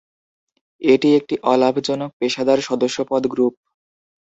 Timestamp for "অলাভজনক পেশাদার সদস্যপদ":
1.43-3.23